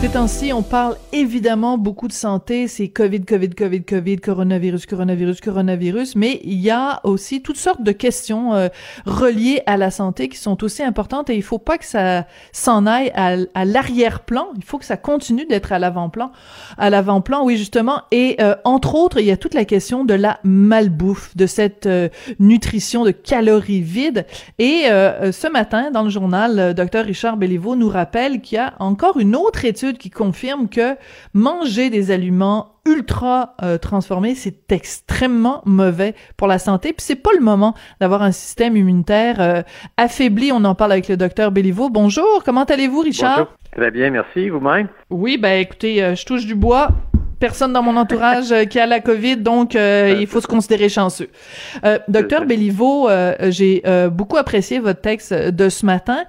[0.00, 5.40] Ces temps-ci, on parle évidemment beaucoup de santé, c'est Covid, Covid, Covid, Covid, coronavirus, coronavirus,
[5.40, 8.68] coronavirus, mais il y a aussi toutes sortes de questions euh,
[9.06, 11.30] reliées à la santé qui sont aussi importantes.
[11.30, 15.46] Et il faut pas que ça s'en aille à, l'arrière-plan, il faut que ça continue
[15.46, 16.30] d'être à l'avant-plan,
[16.78, 20.14] à l'avant-plan, oui justement, et euh, entre autres, il y a toute la question de
[20.14, 22.08] la malbouffe, de cette euh,
[22.38, 24.26] nutrition de calories vides,
[24.60, 29.18] et ce matin, dans le journal, Dr Richard Béliveau nous rappelle qu'il y a encore
[29.18, 30.96] une autre étude qui confirme que
[31.32, 36.92] manger des aliments ultra euh, transformés, c'est extrêmement mauvais pour la santé.
[36.92, 39.62] Puis c'est pas le moment d'avoir un système immunitaire euh,
[39.96, 40.52] affaibli.
[40.52, 41.90] On en parle avec le docteur Béliveau.
[41.90, 43.36] Bonjour, comment allez-vous, Richard?
[43.36, 43.52] Bonjour.
[43.76, 44.48] Très bien, merci.
[44.48, 44.88] Vous-même?
[45.10, 46.88] Oui, ben écoutez, euh, je touche du bois
[47.38, 51.28] personne dans mon entourage qui a la COVID, donc il faut se considérer chanceux.
[52.08, 53.08] docteur Béliveau,
[53.50, 56.24] j'ai beaucoup apprécié votre texte de ce matin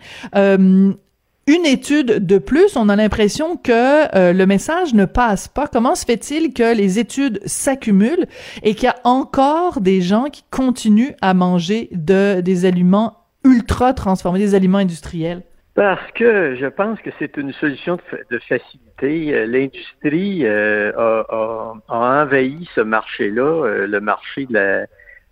[1.50, 5.66] une étude de plus, on a l'impression que euh, le message ne passe pas.
[5.68, 8.28] Comment se fait-il que les études s'accumulent
[8.62, 13.94] et qu'il y a encore des gens qui continuent à manger de, des aliments ultra
[13.94, 15.42] transformés, des aliments industriels?
[15.74, 17.98] Parce que je pense que c'est une solution
[18.30, 19.34] de, facilité.
[19.34, 24.86] Euh, l'industrie euh, a, envahi ce marché-là, le marché de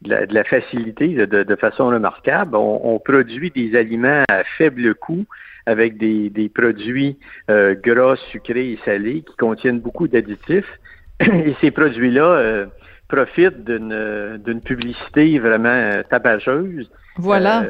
[0.03, 2.55] la, facilité de, façon remarquable.
[2.55, 5.27] on, produit des aliments à faible coût
[5.67, 7.17] avec des, des produits
[7.51, 10.79] euh, gras, sucrés et salés qui contiennent beaucoup d'additifs.
[11.19, 12.65] Et ces produits-là euh,
[13.09, 16.89] profitent d'une, publicité vraiment euh, tabageuse.
[17.17, 17.65] Voilà.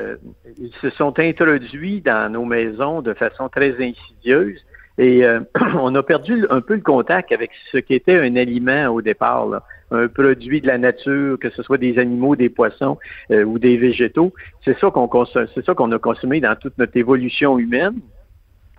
[0.57, 4.59] ils se sont introduits dans nos maisons de façon très insidieuse.
[4.97, 5.23] Et
[5.75, 9.47] on a perdu un peu le contact avec ce qu'était un aliment au départ.
[9.47, 12.97] Là un produit de la nature, que ce soit des animaux, des poissons
[13.31, 14.33] euh, ou des végétaux.
[14.65, 17.99] C'est ça qu'on c'est ça qu'on a consommé dans toute notre évolution humaine.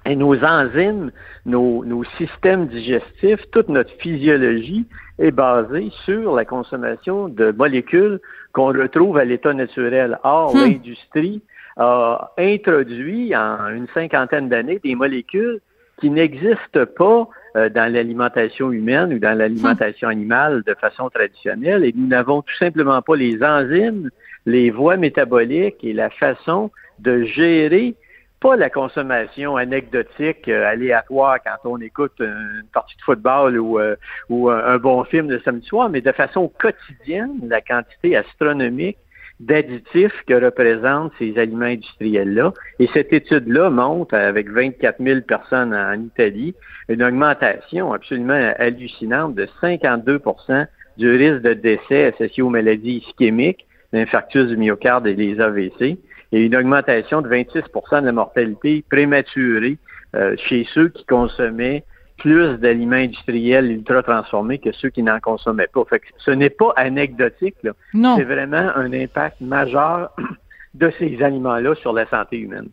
[0.06, 1.10] Et nos enzymes,
[1.44, 4.86] nos, nos, systèmes digestifs, toute notre physiologie
[5.18, 8.20] est basée sur la consommation de molécules
[8.52, 10.18] qu'on retrouve à l'état naturel.
[10.22, 10.60] Or, hmm.
[10.60, 11.42] l'industrie
[11.76, 15.60] a introduit en une cinquantaine d'années des molécules
[16.00, 21.84] qui n'existent pas euh, dans l'alimentation humaine ou dans l'alimentation animale de façon traditionnelle.
[21.84, 24.10] Et nous n'avons tout simplement pas les enzymes,
[24.46, 27.94] les voies métaboliques et la façon de gérer
[28.40, 33.96] pas la consommation anecdotique, euh, aléatoire quand on écoute une partie de football ou, euh,
[34.28, 38.98] ou un bon film le samedi soir, mais de façon quotidienne, la quantité astronomique
[39.40, 42.52] d'additifs que représentent ces aliments industriels-là.
[42.78, 46.54] Et cette étude-là montre, avec 24 000 personnes en Italie,
[46.88, 50.66] une augmentation absolument hallucinante de 52%
[50.96, 55.98] du risque de décès associé aux maladies ischémiques, l'infarctus du myocarde et les AVC,
[56.32, 59.78] et une augmentation de 26% de la mortalité prématurée
[60.14, 61.84] euh, chez ceux qui consommaient
[62.18, 65.84] plus d'aliments industriels ultra transformés que ceux qui n'en consommaient pas.
[65.88, 67.72] Fait que ce n'est pas anecdotique, là.
[68.16, 70.10] C'est vraiment un impact majeur
[70.74, 72.68] de ces aliments-là sur la santé humaine.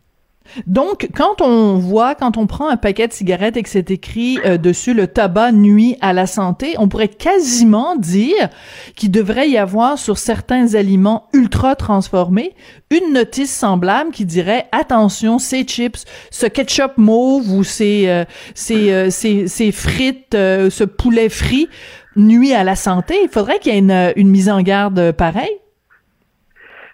[0.66, 4.38] Donc, quand on voit, quand on prend un paquet de cigarettes et que c'est écrit
[4.44, 8.48] euh, dessus le tabac nuit à la santé, on pourrait quasiment dire
[8.94, 12.54] qu'il devrait y avoir sur certains aliments ultra transformés
[12.90, 18.24] une notice semblable qui dirait attention, ces chips, ce ketchup mauve ou ces euh,
[18.54, 21.68] ces, euh, ces, ces frites, ce poulet frit
[22.16, 23.16] nuit à la santé.
[23.22, 25.58] Il faudrait qu'il y ait une, une mise en garde pareille.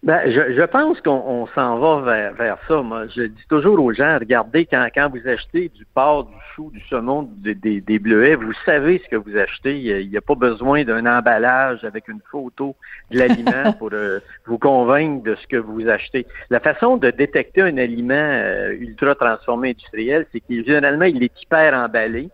[0.02, 2.82] Ben, je, je pense qu'on s'en va vers, vers, ça.
[2.82, 6.72] Moi, je dis toujours aux gens, regardez, quand, quand vous achetez du porc, du chou,
[6.72, 9.78] du saumon, des, des, des bleuets, vous savez ce que vous achetez.
[9.78, 12.74] Il n'y a, pas besoin d'un emballage avec une photo
[13.12, 16.26] de l'aliment pour euh, vous convaincre de ce que vous achetez.
[16.50, 21.42] La façon de détecter un aliment euh, ultra transformé industriel, c'est qu'il généralement il est
[21.42, 22.28] hyper emballé.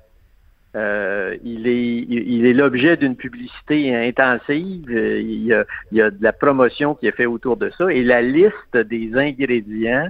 [0.78, 4.84] Euh, il est il est l'objet d'une publicité intensive.
[4.89, 7.91] Il y, a, il y, a, de la promotion qui est faite autour de ça.
[7.93, 10.06] Et la liste des ingrédients,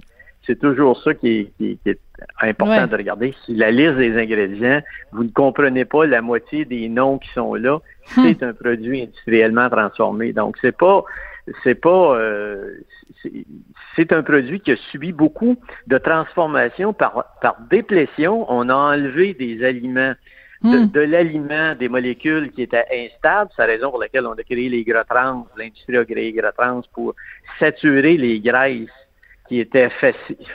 [0.47, 2.01] c'est toujours ça qui est, qui, est
[2.43, 3.35] important de regarder.
[3.47, 4.83] Si la liste des ingrédients,
[5.13, 7.79] vous ne comprenez pas la moitié des noms qui sont là,
[8.17, 8.23] hmm.
[8.25, 10.33] c'est un produit industriellement transformé.
[10.33, 11.03] Donc c'est pas
[11.63, 12.75] c'est pas euh,
[13.97, 15.57] c'est un produit qui a subi beaucoup
[15.87, 18.45] de transformations par par déplétion.
[18.53, 20.15] On a enlevé des aliments
[20.61, 20.87] Hmm.
[20.87, 23.51] de, l'aliment, des molécules qui étaient instables.
[23.55, 26.33] C'est la raison pour laquelle on a créé les gras trans, l'industrie a créé les
[26.33, 27.15] gras trans pour
[27.61, 28.89] saturer les graisses
[29.49, 29.89] qui étaient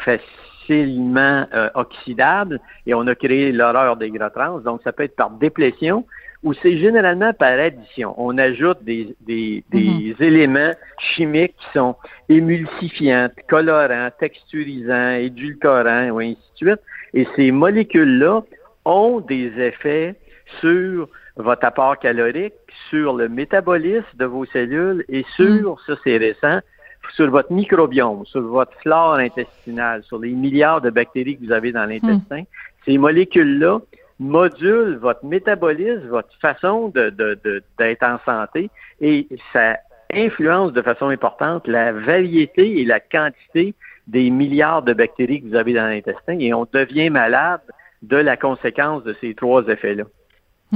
[0.03, 4.59] facilement euh, oxydables et on a créé l'horreur des gras trans.
[4.59, 6.05] Donc, ça peut être par déplétion
[6.43, 8.13] où c'est généralement par addition.
[8.17, 10.15] On ajoute des, des, des mhm.
[10.19, 10.71] éléments
[11.15, 11.95] chimiques qui sont
[12.27, 16.81] émulsifiants, colorants, texturisants, édulcorants, et ainsi de suite.
[17.13, 18.41] Et ces molécules-là
[18.85, 20.15] ont des effets
[20.59, 22.53] sur votre apport calorique,
[22.89, 25.75] sur le métabolisme de vos cellules et sur, mhm.
[25.87, 26.59] ça c'est récent,
[27.15, 31.71] sur votre microbiome, sur votre flore intestinale, sur les milliards de bactéries que vous avez
[31.71, 32.41] dans l'intestin.
[32.41, 32.85] Hmm.
[32.85, 33.79] Ces molécules-là
[34.19, 38.69] modulent votre métabolisme, votre façon d'être de, de, en santé
[39.01, 39.77] et ça
[40.13, 43.73] influence de façon importante la variété et la quantité
[44.07, 47.61] des milliards de bactéries que vous avez dans l'intestin et on devient malade
[48.03, 50.03] de la conséquence de ces trois effets-là.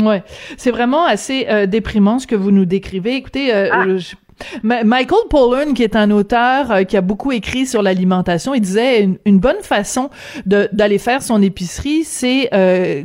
[0.01, 0.23] Ouais,
[0.57, 3.15] c'est vraiment assez euh, déprimant ce que vous nous décrivez.
[3.15, 3.85] Écoutez, euh, ah!
[4.61, 9.09] Michael Pollan, qui est un auteur euh, qui a beaucoup écrit sur l'alimentation, il disait
[9.25, 10.11] une, bonne façon
[10.45, 12.51] d'aller faire son épicerie, c'est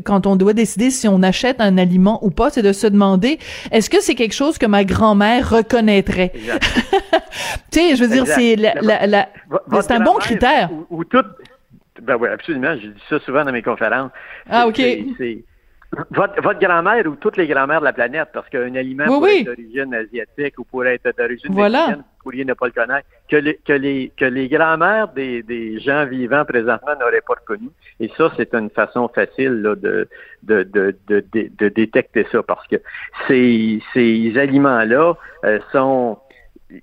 [0.04, 3.38] quand on doit décider si on achète un aliment ou pas, c'est de se demander
[3.70, 6.32] est-ce que c'est quelque chose que ma grand-mère reconnaîtrait?
[7.70, 9.28] tu sais, je veux dire, c'est la, la,
[9.80, 10.69] c'est un bon critère.
[10.90, 11.02] Ou,
[12.02, 12.76] ben oui, absolument.
[12.76, 14.10] Je dis ça souvent dans mes conférences.
[14.50, 14.81] Ah ok.
[16.10, 19.44] Votre, votre grand-mère ou toutes les grand-mères de la planète, parce qu'un aliment pourrait être
[19.44, 21.96] d'origine asiatique ou pourrait être d'origine voilà.
[21.96, 25.81] vous pourriez ne pas le connaître, que les, que les, que les grand-mères des, des
[25.81, 27.69] gens vivants présentement n'auraient pas reconnu.
[28.00, 30.08] Et ça, c'est une façon facile là, de,
[30.44, 32.76] de, de, de, de, détecter ça, parce que
[33.28, 35.12] ces, ces aliments-là
[35.44, 36.16] euh, sont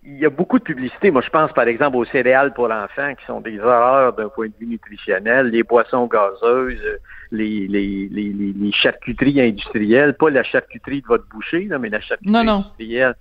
[0.03, 1.11] il y a beaucoup de publicité.
[1.11, 4.47] Moi, je pense par exemple aux céréales pour enfants qui sont des horreurs d'un point
[4.47, 6.99] de vue nutritionnel, les boissons gazeuses,
[7.31, 12.01] les, les, les, les, charcuteries industrielles, pas la charcuterie de votre boucher, là, mais la
[12.01, 13.15] charcuterie industrielle.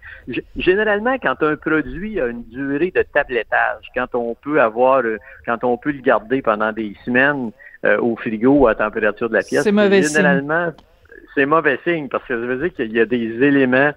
[0.56, 5.65] Généralement, quand un produit a une durée de tablettage, quand on peut avoir, euh, quand
[5.65, 7.50] on peut le garder pendant des semaines
[7.85, 10.73] euh, au frigo à température de la pièce, c'est mauvais généralement,
[11.35, 13.93] c'est mauvais signe parce que ça veut dire qu'il y a des éléments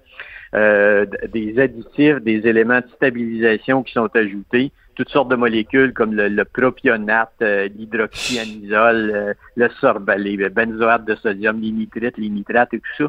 [0.54, 6.14] euh, des additifs, des éléments de stabilisation qui sont ajoutés, toutes sortes de molécules comme
[6.14, 12.74] le, propionate, euh, l'hydroxyanisole, euh, le sorbet, les benzoates de sodium, les nitrites, les nitrates
[12.74, 13.04] et tout ça.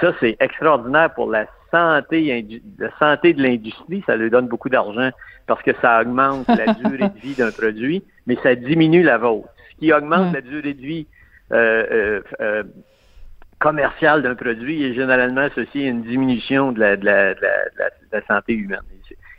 [0.00, 2.46] Ça, c'est extraordinaire pour la santé,
[2.78, 4.02] la santé de l'industrie.
[4.06, 5.10] Ça lui donne beaucoup d'argent
[5.46, 9.48] parce que ça augmente la durée de vie d'un produit, mais ça diminue la vôtre.
[9.70, 11.06] Ce qui augmente la durée de vie
[11.52, 12.20] euh,
[13.62, 17.40] commercial d'un produit est généralement associé à une diminution de la, de la, de
[18.12, 18.80] la, santé humaine.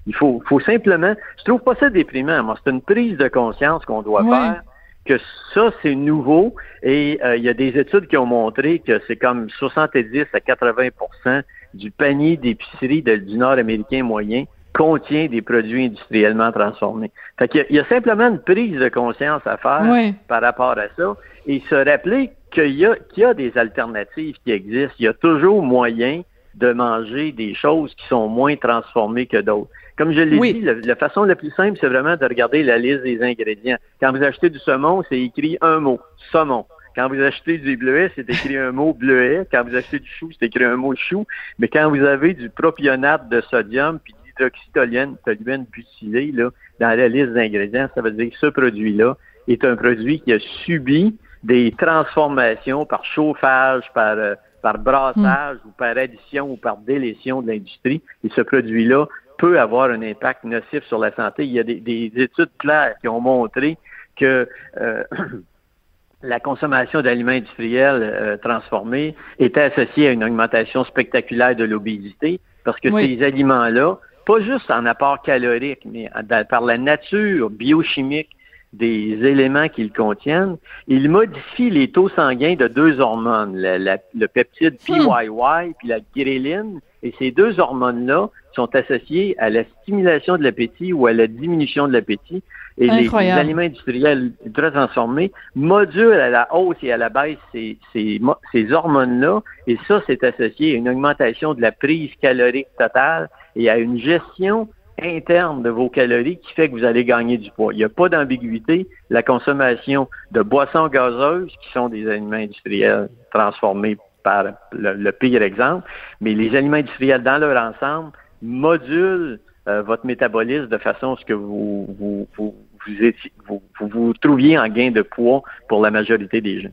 [0.08, 2.42] Il faut, faut simplement, je trouve pas ça déprimant.
[2.44, 4.64] Moi, c'est une prise de conscience qu'on doit faire
[5.06, 5.20] que
[5.54, 9.18] ça, c'est nouveau et euh, il y a des études qui ont montré que c'est
[9.18, 11.44] comme 70 à 80%
[11.74, 17.12] du panier d'épicerie du nord américain moyen contient des produits industriellement transformés.
[17.38, 21.16] Fait qu'il y, a simplement une prise de conscience à faire par rapport à ça
[21.46, 24.96] et se rappeler qu'il y, y a des alternatives qui existent.
[25.00, 26.24] Il y a toujours moyen
[26.56, 29.70] de manger des choses qui sont moins transformées que d'autres.
[29.98, 33.04] Comme je l'ai dit, la, façon la plus simple, c'est vraiment de regarder la liste
[33.04, 33.78] des ingrédients.
[34.00, 36.00] Quand vous achetez du saumon, c'est écrit un mot,
[36.32, 36.66] saumon.
[36.96, 39.48] Quand vous achetez du bleuet, c'est écrit un mot bleuet.
[39.52, 41.26] Quand vous achetez du chou, c'est écrit un mot chou.
[41.58, 46.50] Mais quand vous avez du propionate de sodium puis d'hydroxytoluène toluène butylée là,
[46.80, 49.18] dans la liste d'ingrédients, ça veut dire que ce produit-là
[49.48, 55.72] est un produit qui a subi des transformations par chauffage, par, euh, par brassage ou
[55.78, 58.02] par addition ou par délétion de l'industrie.
[58.24, 59.08] Et ce produit-là
[59.38, 61.46] peut avoir un impact nocif sur la santé.
[61.46, 63.78] Il y a des, études claires qui ont montré
[64.16, 64.48] que
[64.80, 65.04] euh,
[66.24, 72.80] la consommation d'aliments industriels euh, transformés était associée à une augmentation spectaculaire de l'obésité parce
[72.80, 76.10] que ces aliments-là, pas juste en apport calorique, mais
[76.50, 78.30] par la nature biochimique
[78.74, 85.00] des éléments qu'ils contiennent, ils modifient les taux sanguins de deux hormones, le peptide PYY
[85.00, 85.74] hmm.
[85.78, 86.80] puis la gréline.
[87.04, 91.88] Et ces deux hormones-là sont associées à la stimulation de l'appétit ou à la diminution
[91.88, 92.44] de l'appétit.
[92.78, 97.78] Et les, aliments industriels ultra transformés modulent à la hausse et à la baisse ces,
[97.92, 98.20] ces,
[98.52, 99.44] ces hormones-là.
[99.68, 104.00] Et ça, c'est associé à une augmentation de la prise calorique totale et à une
[104.00, 104.70] gestion
[105.02, 107.74] interne de vos calories qui fait que vous allez gagner du poids.
[107.74, 108.88] Il n'y a pas d'ambiguïté.
[109.10, 115.88] La consommation de boissons gazeuses, qui sont des aliments industriels transformés par le, pire exemple,
[116.22, 121.26] mais les aliments industriels dans leur ensemble modulent euh, votre métabolisme de façon à ce
[121.26, 126.42] que vous vous, vous, vous, vous, vous trouviez en gain de poids pour la majorité
[126.42, 126.70] des gens.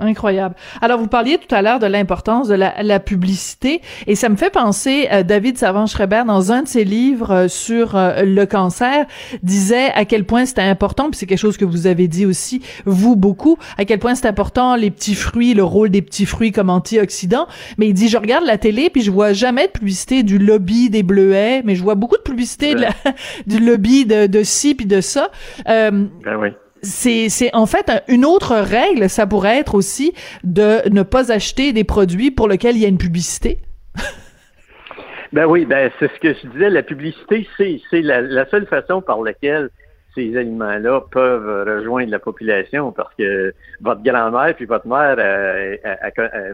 [0.00, 0.54] Incroyable.
[0.80, 4.50] Alors, vous parliez tout à l'heure de l'importance de la, publicité et ça me fait
[4.50, 9.06] penser, euh, David Savant-Schreiber, dans un de ses livres euh, sur euh, le cancer,
[9.42, 12.62] disait à quel point c'était important, puis c'est quelque chose que vous avez dit aussi,
[12.84, 16.52] vous, beaucoup, à quel point c'est important les petits fruits, le rôle des petits fruits
[16.52, 17.46] comme antioxydants.
[17.78, 20.90] Mais il dit, je regarde la télé puis je vois jamais de publicité du lobby
[20.90, 22.90] des bleuets, mais je vois beaucoup de publicité de la,
[23.46, 25.30] du lobby de, de ci puis de ça.
[25.66, 26.50] ben oui
[26.82, 30.12] c'est c'est en fait une autre règle, ça pourrait être aussi
[30.44, 33.58] de ne pas acheter des produits pour lesquels il y a une publicité.
[35.32, 39.00] ben oui, ben c'est ce que je disais, la publicité, c'est la, la, seule façon
[39.02, 39.70] par laquelle
[40.14, 45.76] ces aliments-là peuvent rejoindre la population parce que votre grand-mère puis votre mère, euh,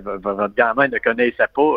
[0.03, 1.77] votre grand-mère ne connaissait pas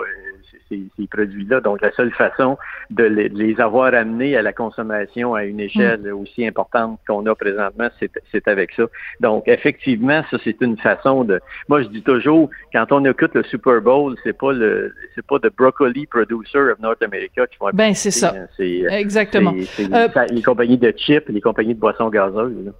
[0.69, 1.62] ces, produits-là.
[1.62, 2.57] Donc, la seule façon
[2.89, 6.19] de les, avoir amenés à la consommation à une échelle hmm.
[6.19, 7.88] aussi importante qu'on a présentement,
[8.31, 8.83] c'est avec ça.
[9.19, 11.39] Donc, effectivement, ça, c'est une façon de...
[11.69, 15.39] Moi, je dis toujours, quand on écoute le Super Bowl, c'est pas le c'est pas
[15.39, 18.33] the broccoli producer of North America qui vont Ben, c'est ça.
[18.36, 18.47] Hein.
[18.59, 19.53] Exactement.
[19.63, 22.71] C'est euh, les compagnies de chips, les compagnies de boissons gazeuses.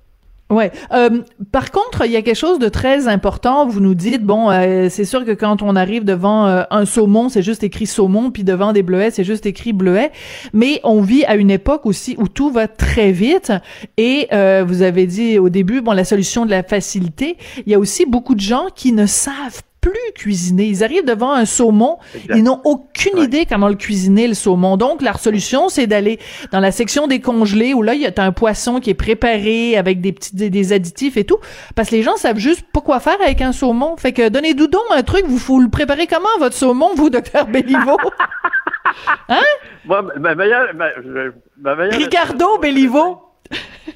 [0.50, 0.72] Ouais.
[0.94, 3.68] Euh, par contre, il y a quelque chose de très important.
[3.68, 7.28] Vous nous dites, bon, euh, c'est sûr que quand on arrive devant euh, un saumon,
[7.28, 10.12] c'est juste écrit saumon, puis devant des bleuets, c'est juste écrit bleuet.
[10.54, 13.52] Mais on vit à une époque aussi où tout va très vite.
[13.98, 14.28] Et
[14.66, 17.38] vous avez dit au début, bon, la solution de la facilité.
[17.66, 20.66] Il y a aussi beaucoup de gens qui ne savent plus cuisiner.
[20.66, 21.98] Ils arrivent devant un saumon,
[22.30, 24.78] ils n'ont aucune idée comment le cuisiner, le saumon.
[24.78, 26.20] Donc, la solution, c'est d'aller
[26.52, 29.78] dans la section des congelés où là, il y a un poisson qui est préparé
[29.78, 31.38] avec des petits des, additifs et tout.
[31.76, 33.98] Parce que les gens savent juste pas quoi faire avec un saumon.
[33.98, 37.48] Fait que donnez-nous donc un truc, vous faut le préparer comment, votre saumon, vous, docteur
[37.48, 37.98] Béliveau?
[39.30, 39.40] hein?
[39.86, 43.27] Moi, ma meilleure, ma, meilleure Ricardo Béliveau?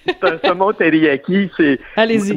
[0.05, 1.79] C'est un saumon teriyaki, c'est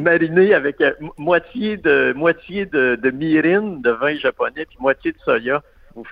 [0.01, 5.17] mariné avec euh, moitié de moitié de, de mirin, de vin japonais, puis moitié de
[5.19, 5.61] soya,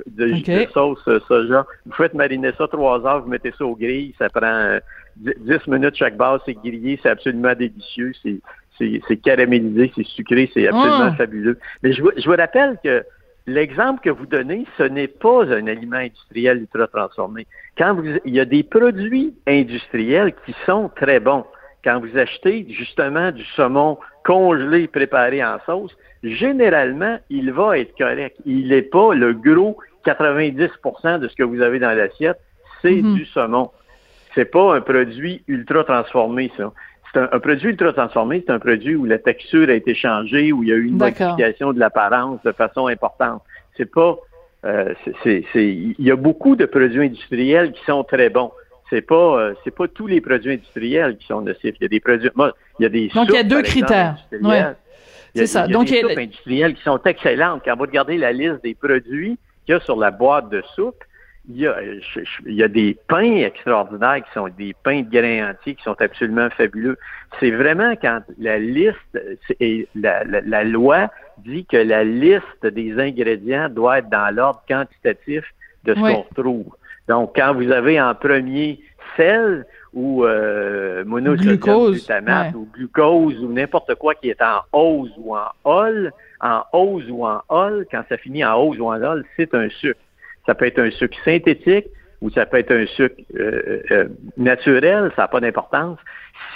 [0.07, 1.65] de, sauce euh, soja.
[1.85, 4.77] Vous faites mariner ça trois heures, vous mettez ça au grill, ça prend
[5.17, 8.39] 10 euh, minutes chaque base, c'est grillé, c'est absolument délicieux, c'est
[8.79, 11.15] c'est caramélisé, c'est sucré, c'est absolument ah.
[11.15, 11.59] fabuleux.
[11.83, 13.03] Mais je je vous rappelle que
[13.45, 17.45] L'exemple que vous donnez, ce n'est pas un aliment industriel ultra transformé.
[17.77, 21.45] Quand vous, il y a des produits industriels qui sont très bons.
[21.83, 25.91] Quand vous achetez justement du saumon congelé, préparé en sauce,
[26.23, 28.37] généralement, il va être correct.
[28.45, 32.39] Il n'est pas le gros 90% de ce que vous avez dans l'assiette,
[32.81, 33.15] c'est mhm.
[33.15, 33.71] du saumon.
[34.35, 36.71] C'est pas un produit ultra transformé, ça
[37.13, 40.63] c'est un, produit ultra transformé, c'est un produit où la texture a été changée, où
[40.63, 43.41] il y a eu une modification de l'apparence de façon importante.
[43.77, 44.17] C'est pas,
[44.65, 44.93] euh,
[45.23, 48.51] c'est, il y a beaucoup de produits industriels qui sont très bons.
[48.89, 51.75] C'est pas, euh, c'est pas tous les produits industriels qui sont nocifs.
[51.79, 52.29] Il y a des produits,
[52.79, 54.17] il y a des donc il y a deux critères.
[55.35, 55.67] C'est ça.
[55.67, 57.61] donc il y a des soupes industrielles qui sont excellentes.
[57.65, 61.03] Quand vous regardez la liste des produits qu'il y a sur la boîte de soupe,
[61.49, 61.75] il y, a,
[62.45, 65.99] il y a des pains extraordinaires qui sont des pains de grains entiers qui sont
[65.99, 66.97] absolument fabuleux.
[67.39, 69.19] C'est vraiment quand la liste
[69.59, 75.43] et la, la, loi dit que la liste des ingrédients doit être dans l'ordre quantitatif
[75.83, 76.75] de ce qu'on retrouve.
[77.09, 78.79] Donc, quand vous avez en premier
[79.17, 85.35] sel ou euh, monosodium glutamate ou glucose ou n'importe quoi qui est en hausse ou
[85.35, 89.25] en ol, en hausse ou en ol, quand ça finit en hausse ou en ol,
[89.35, 89.99] c'est un sucre.
[90.45, 91.87] Ça peut être un sucre synthétique
[92.21, 94.07] ou ça peut être un sucre euh, euh,
[94.37, 95.99] naturel, ça n'a pas d'importance.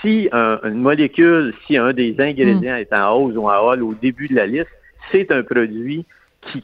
[0.02, 2.80] Si une molécule, si un des ingrédients mm.
[2.80, 4.70] est en hausse ou en hall au début de la liste,
[5.12, 6.06] c'est un produit
[6.42, 6.64] qui,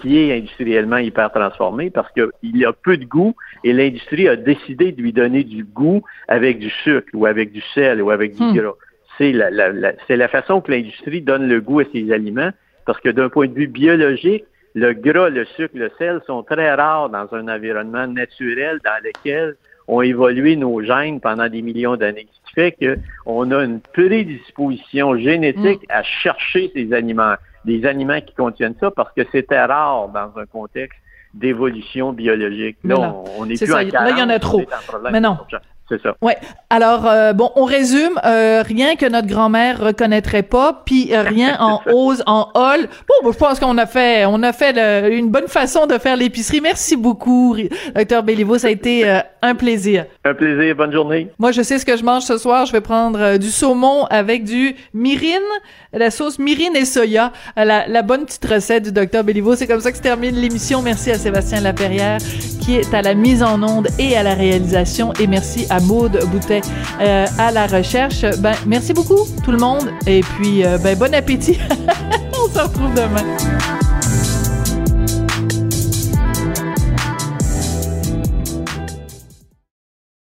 [0.00, 4.92] qui, est industriellement hyper transformé parce qu'il a peu de goût et l'industrie a décidé
[4.92, 8.42] de lui donner du goût avec du sucre ou avec du sel ou avec du
[8.42, 8.54] mm.
[8.54, 8.74] gras.
[9.18, 12.50] C'est la, la, la façon que l'industrie donne le goût à ses aliments
[12.84, 14.44] parce que d'un point de vue biologique,
[14.76, 19.56] le gras, le sucre, le sel sont très rares dans un environnement naturel dans lequel
[19.88, 22.28] ont évolué nos gènes pendant des millions d'années.
[22.30, 22.76] Ce qui fait
[23.24, 25.92] qu'on a une prédisposition génétique mm.
[25.92, 30.44] à chercher ces aliments, des aliments qui contiennent ça, parce que c'était rare dans un
[30.44, 30.98] contexte
[31.32, 32.76] d'évolution biologique.
[32.84, 33.82] Là, on, est plus ça.
[33.82, 34.62] Là, il y en a trop.
[35.10, 35.38] Mais non.
[35.88, 36.16] C'est ça.
[36.20, 36.36] Ouais.
[36.68, 41.56] Alors euh, bon, on résume euh, rien que notre grand-mère reconnaîtrait pas, puis euh, rien
[41.60, 42.88] en ose, en hall.
[43.22, 46.60] Bon, je pense qu'on a fait, on a fait une bonne façon de faire l'épicerie.
[46.60, 47.56] Merci beaucoup,
[47.94, 50.06] docteur Béliveau, ça a été un plaisir.
[50.24, 50.74] Un plaisir.
[50.74, 51.30] Bonne journée.
[51.38, 52.66] Moi, je sais ce que je mange ce soir.
[52.66, 55.38] Je vais prendre du saumon avec du myrine,
[55.92, 59.54] la sauce myrine et soya, la, la bonne petite recette du docteur Béliveau.
[59.54, 60.82] C'est comme ça que se termine l'émission.
[60.82, 62.18] Merci à Sébastien Laperrière
[62.66, 66.20] qui est à la mise en onde et à la réalisation, et merci à Maude
[66.30, 66.62] Boutet
[67.00, 68.22] euh, à la recherche.
[68.38, 71.58] Ben, merci beaucoup tout le monde et puis euh, ben, bon appétit.
[72.32, 74.35] On se retrouve demain.